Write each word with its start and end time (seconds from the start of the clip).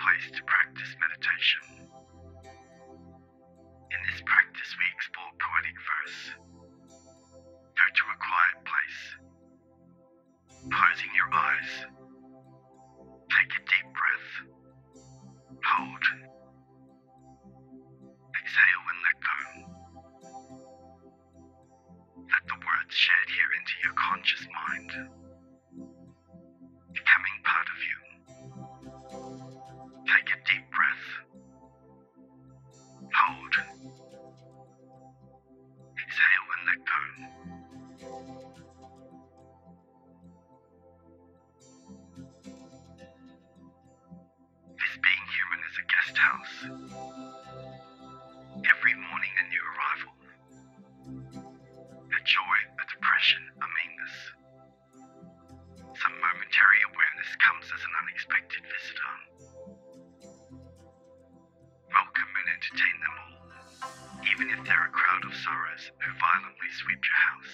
place 0.00 0.30
to 0.36 0.42
practice 0.44 0.96
meditation. 1.00 1.79
This 36.70 36.78
being 45.02 45.26
human 45.34 45.60
is 45.66 45.74
a 45.82 45.86
guest 45.90 46.14
house. 46.14 46.70
Every 48.70 48.94
morning 48.94 49.34
a 49.34 49.44
new 49.50 49.64
arrival. 49.66 50.14
A 52.06 52.20
joy, 52.22 52.58
a 52.78 52.84
depression, 52.86 53.42
a 53.50 53.66
meanness. 53.66 54.14
Some 55.98 56.14
momentary 56.22 56.86
awareness 56.86 57.34
comes 57.42 57.66
as 57.66 57.82
an 57.82 57.94
unexpected 57.98 58.62
visitor. 58.62 59.14
Welcome 61.90 62.30
and 62.38 62.48
entertain 62.54 62.96
them 63.02 63.14
all, 63.26 63.42
even 64.30 64.54
if 64.54 64.62
they're 64.62 64.86
a 64.86 64.94
crowd 65.20 65.32
of 65.32 65.36
sorrows 65.36 65.84
who 66.00 66.10
violently 66.16 66.70
sweep 66.80 67.00
your 67.04 67.20
house, 67.28 67.52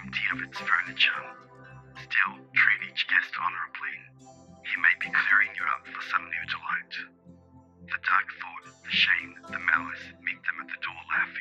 empty 0.00 0.24
of 0.32 0.42
its 0.44 0.58
furniture. 0.60 1.24
Still, 1.96 2.34
treat 2.52 2.80
each 2.92 3.08
guest 3.08 3.32
honorably. 3.40 3.96
He 4.68 4.76
may 4.76 4.92
be 5.00 5.08
clearing 5.08 5.52
you 5.56 5.64
out 5.64 5.86
for 5.88 6.02
some 6.12 6.28
new 6.28 6.44
delight. 6.44 6.94
The 7.88 8.00
dark 8.04 8.28
thought, 8.36 8.64
the 8.84 8.92
shame, 8.92 9.32
the 9.48 9.58
malice, 9.64 10.04
meet 10.20 10.40
them 10.44 10.60
at 10.60 10.68
the 10.68 10.80
door 10.84 11.00
laughing, 11.08 11.37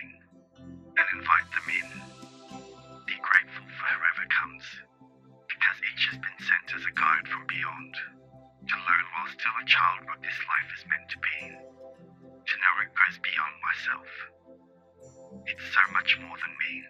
much 16.07 16.19
more 16.21 16.37
than 16.39 16.55
me, 16.55 16.83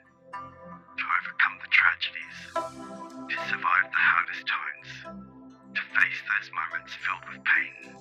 to 0.94 1.06
overcome 1.18 1.58
the 1.66 1.72
tragedies, 1.74 2.38
to 2.54 3.50
survive 3.50 3.90
the 3.90 3.98
hardest 3.98 4.46
times, 4.46 5.26
to 5.74 5.82
face 5.98 6.22
those 6.30 6.52
moments 6.54 6.94
filled 7.02 7.26
with 7.34 7.42
pain, 7.42 7.98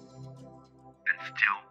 and 1.09 1.17
still 1.25 1.66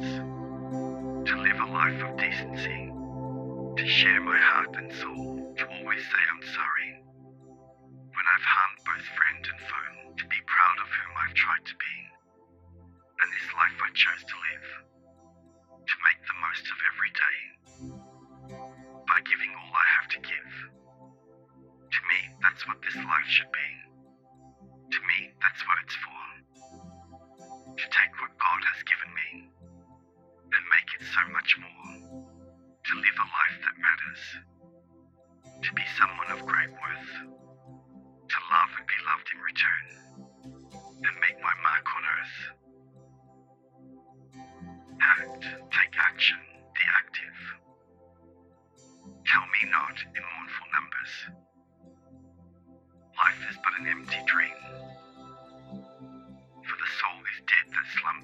to 0.00 1.42
live 1.42 1.60
a 1.60 1.72
life 1.72 2.02
of 2.02 2.16
decency, 2.16 2.92
to 3.76 3.88
share 3.88 4.20
my 4.20 4.38
heart 4.38 4.74
and 4.76 4.92
soul, 4.92 5.54
to 5.56 5.66
always 5.66 6.00
say 6.02 6.22
I'm 6.34 6.42
sorry 6.54 7.03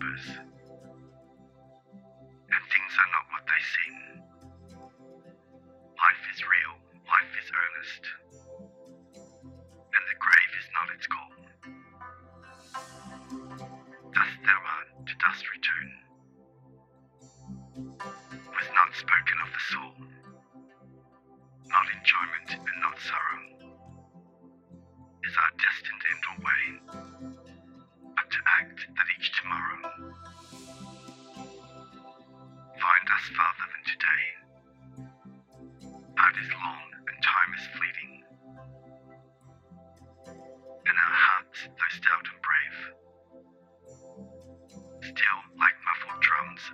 slumbers, 0.01 0.27
and 2.49 2.63
things 2.73 2.93
are 2.97 3.11
not 3.13 3.25
what 3.33 3.45
they 3.47 3.63
seem. 3.63 3.97
Life 5.97 6.25
is 6.33 6.41
real, 6.43 6.75
life 7.07 7.33
is 7.37 7.49
earnest, 7.53 8.05
and 9.93 10.05
the 10.09 10.17
grave 10.19 10.53
is 10.59 10.69
not 10.73 10.89
its 10.97 11.07
goal. 11.07 11.33
Dust 14.15 14.39
thou 14.45 14.61
art, 14.65 15.07
to 15.07 15.15
dust 15.21 15.45
return, 15.53 15.89
was 18.33 18.69
not 18.75 18.95
spoken 18.97 19.37
of 19.45 19.51
the 19.53 19.65
soul, 19.73 19.95
not 21.69 21.87
enjoyment 21.93 22.51
and 22.57 22.81
not 22.81 22.99
sorrow. 23.01 23.45
Is 25.23 25.37
our 25.37 25.53
destined 25.61 26.03
end 26.11 26.25
or 26.27 26.37
way, 26.43 26.65
but 28.17 28.31
to 28.31 28.39
act 28.59 28.81
that 28.97 29.07
each 29.19 29.31
tomorrow 29.41 30.00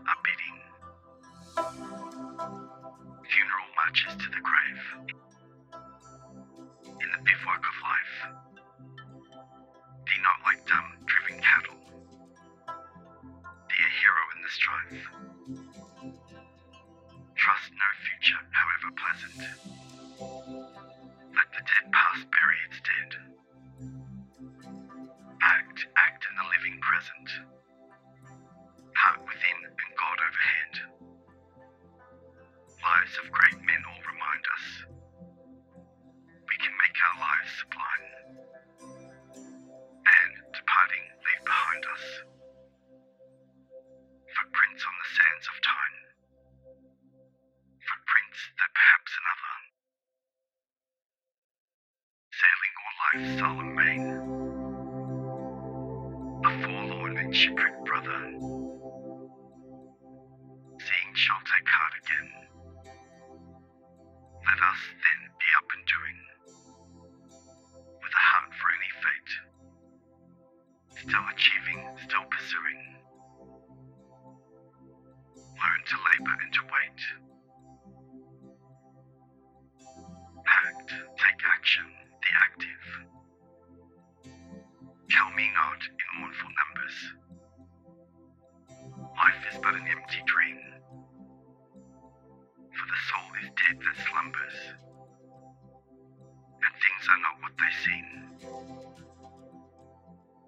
are 0.05 0.21
beating. 0.25 0.59
Funeral 3.25 3.69
marches 3.77 4.13
to 4.21 4.29
the 4.31 4.43
grave 4.43 4.83
in 7.01 7.09
the 7.13 7.21
bivouac 7.25 7.63
of 7.65 7.77
life. 7.83 8.17
Be 10.05 10.15
not 10.23 10.39
like 10.45 10.61
dumb, 10.67 10.89
driven 11.07 11.41
cattle. 11.43 11.81
Be 13.69 13.79
a 13.81 13.91
hero 14.01 14.23
in 14.37 14.43
the 14.43 14.51
strife. 14.51 15.03
Trust 17.37 17.71
no 17.73 17.89
future, 18.05 18.43
however 18.53 18.91
pleasant. 18.97 19.76
of 33.25 33.33
great 33.33 33.61
men 33.65 33.81
all 33.89 34.03
remind 34.05 34.45
us. 34.57 34.67
We 36.49 36.57
can 36.61 36.75
make 36.77 36.97
our 36.97 37.17
lives 37.21 37.51
sublime, 37.61 38.07
and 39.91 40.33
departing, 40.53 41.05
leave 41.25 41.45
behind 41.45 41.85
us 41.97 42.05
footprints 44.37 44.85
on 44.85 44.95
the 45.01 45.09
sands 45.17 45.47
of 45.49 45.57
time, 45.65 45.97
footprints 47.89 48.41
that 48.59 48.71
perhaps 48.77 49.13
another, 49.23 49.55
sailing 52.41 52.75
all 52.83 52.95
life's 53.05 53.33
solemn 53.41 53.73
main, 53.77 54.05
a 56.45 56.51
forlorn 56.65 57.17
and 57.19 57.35
shipwrecked. 57.35 57.76
Let 64.77 65.01
then 65.01 65.21
be 65.41 65.49
up 65.57 65.69
and 65.73 65.85
doing, 65.89 66.19
with 68.03 68.13
a 68.13 68.25
heart 68.29 68.53
for 68.61 68.69
any 68.77 68.93
fate, 69.01 69.33
still 71.09 71.25
achieving, 71.33 71.81
still 72.05 72.27
pursuing. 72.29 72.76
Are 97.09 97.19
not 97.23 97.37
what 97.43 97.53
they 97.59 97.73
seem. 97.85 98.07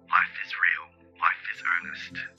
Life 0.09 0.35
is 0.45 0.51
real, 0.65 0.87
life 1.21 1.43
is 1.53 1.63
earnest, 1.73 2.38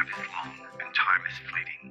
Life 0.00 0.08
is 0.08 0.28
long 0.32 0.56
and 0.80 0.94
time 0.94 1.22
is 1.28 1.38
fleeting, 1.50 1.89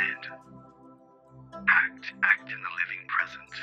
bury. 0.00 0.16
Act, 1.68 2.04
act 2.24 2.48
in 2.48 2.60
the 2.60 2.72
living 2.80 3.04
present. 3.08 3.54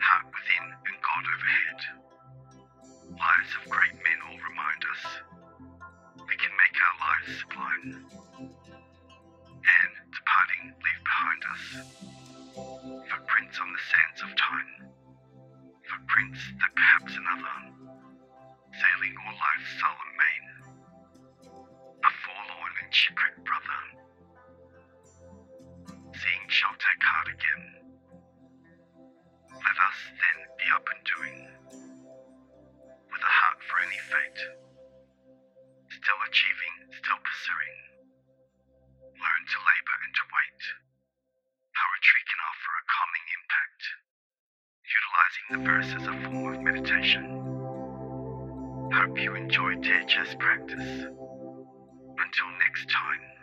Heart 0.00 0.26
within 0.34 0.66
and 0.66 0.98
God 0.98 1.24
overhead. 1.30 1.80
Lives 3.14 3.52
of 3.54 3.70
great 3.70 3.94
men 3.94 4.18
all 4.26 4.40
remind 4.50 4.82
us 4.90 5.02
we 6.26 6.36
can 6.36 6.50
make 6.58 6.76
our 6.82 6.96
lives 7.06 7.30
sublime. 7.38 7.90
And, 9.60 9.92
departing, 10.10 10.64
leave 10.74 11.02
behind 11.06 11.42
us 11.54 11.64
footprints 13.10 13.58
on 13.60 13.70
the 13.70 13.82
sands 13.90 14.20
of 14.26 14.30
time. 14.36 14.90
Footprints 15.86 16.40
that 16.58 16.72
perhaps 16.74 17.12
another, 17.14 17.56
sailing 18.74 19.14
all 19.22 19.34
life's 19.38 19.70
solemn 19.78 20.14
main, 20.18 20.44
a 22.02 22.10
forlorn 22.24 22.72
and 22.82 22.94
shipwrecked 22.94 23.29
shall 26.50 26.74
take 26.74 27.02
heart 27.06 27.30
again. 27.30 27.64
Let 29.54 29.78
us 29.86 29.98
then 30.18 30.38
be 30.58 30.66
up 30.74 30.82
and 30.82 31.02
doing, 31.06 31.38
with 33.06 33.22
a 33.22 33.34
heart 33.38 33.62
for 33.70 33.78
any 33.86 34.00
fate, 34.10 34.40
still 35.94 36.20
achieving, 36.26 36.74
still 36.90 37.22
pursuing. 37.22 37.78
Learn 39.14 39.42
to 39.46 39.58
labor 39.62 39.96
and 40.02 40.14
to 40.18 40.24
wait. 40.26 40.62
Poetry 41.70 42.22
can 42.26 42.40
offer 42.50 42.72
a 42.74 42.84
calming 42.90 43.26
impact, 43.38 43.82
utilizing 44.90 45.46
the 45.54 45.62
verse 45.70 45.90
as 46.02 46.04
a 46.10 46.16
form 46.26 46.50
of 46.50 46.58
meditation. 46.66 47.24
Hope 48.90 49.14
you 49.22 49.38
enjoyed 49.38 49.86
Tejas 49.86 50.34
practice. 50.34 51.06
Until 52.18 52.48
next 52.58 52.90
time. 52.90 53.39